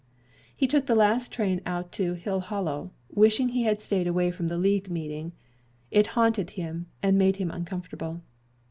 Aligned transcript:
He 0.55 0.65
took 0.65 0.87
the 0.87 0.95
last 0.95 1.31
train 1.31 1.61
out 1.63 1.91
to 1.91 2.15
Hillhollow, 2.15 2.89
wishing 3.11 3.49
he 3.49 3.65
had 3.65 3.79
staid 3.79 4.07
away 4.07 4.31
from 4.31 4.47
the 4.47 4.57
League 4.57 4.89
meeting. 4.89 5.31
It 5.91 6.07
haunted 6.17 6.49
him, 6.57 6.87
and 7.03 7.19
made 7.19 7.35
him 7.35 7.51
uncomfortable. 7.51 8.23